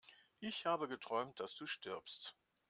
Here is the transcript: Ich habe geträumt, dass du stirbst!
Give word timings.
Ich 0.39 0.65
habe 0.65 0.87
geträumt, 0.87 1.39
dass 1.39 1.53
du 1.53 1.67
stirbst! 1.67 2.35